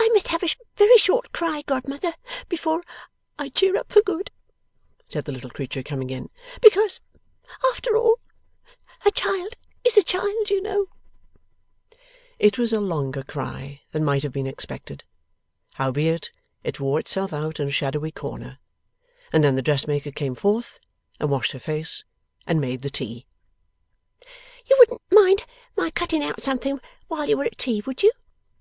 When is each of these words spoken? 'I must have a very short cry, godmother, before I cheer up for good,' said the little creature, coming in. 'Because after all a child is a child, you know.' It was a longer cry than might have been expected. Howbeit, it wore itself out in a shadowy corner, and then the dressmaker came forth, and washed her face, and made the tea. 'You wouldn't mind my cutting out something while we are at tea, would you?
'I 0.00 0.14
must 0.20 0.28
have 0.28 0.42
a 0.42 0.48
very 0.76 0.96
short 0.98 1.32
cry, 1.32 1.62
godmother, 1.66 2.14
before 2.48 2.82
I 3.38 3.50
cheer 3.50 3.76
up 3.76 3.92
for 3.92 4.00
good,' 4.02 4.30
said 5.08 5.26
the 5.26 5.32
little 5.32 5.50
creature, 5.50 5.82
coming 5.82 6.10
in. 6.10 6.30
'Because 6.60 7.00
after 7.72 7.96
all 7.96 8.18
a 9.06 9.10
child 9.10 9.54
is 9.84 9.96
a 9.96 10.02
child, 10.02 10.50
you 10.50 10.60
know.' 10.62 10.86
It 12.38 12.58
was 12.58 12.72
a 12.72 12.80
longer 12.80 13.22
cry 13.22 13.82
than 13.92 14.04
might 14.04 14.22
have 14.22 14.32
been 14.32 14.46
expected. 14.46 15.04
Howbeit, 15.74 16.30
it 16.64 16.80
wore 16.80 16.98
itself 16.98 17.32
out 17.32 17.60
in 17.60 17.68
a 17.68 17.78
shadowy 17.78 18.10
corner, 18.10 18.58
and 19.32 19.44
then 19.44 19.54
the 19.56 19.62
dressmaker 19.62 20.10
came 20.10 20.34
forth, 20.34 20.80
and 21.20 21.30
washed 21.30 21.52
her 21.52 21.60
face, 21.60 22.02
and 22.46 22.60
made 22.60 22.82
the 22.82 22.90
tea. 22.90 23.26
'You 24.68 24.74
wouldn't 24.78 25.02
mind 25.12 25.44
my 25.76 25.90
cutting 25.90 26.22
out 26.24 26.40
something 26.42 26.80
while 27.08 27.26
we 27.26 27.34
are 27.34 27.44
at 27.44 27.58
tea, 27.58 27.82
would 27.84 28.02
you? 28.02 28.10